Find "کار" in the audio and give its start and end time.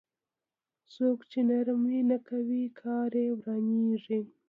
2.81-3.11